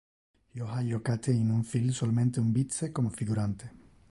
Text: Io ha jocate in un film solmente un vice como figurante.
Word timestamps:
Io 0.59 0.65
ha 0.67 0.81
jocate 0.81 1.29
in 1.31 1.51
un 1.51 1.61
film 1.63 1.89
solmente 1.89 2.39
un 2.39 2.51
vice 2.51 2.91
como 2.91 3.09
figurante. 3.11 3.71